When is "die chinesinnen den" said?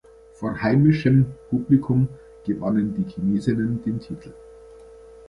2.95-3.99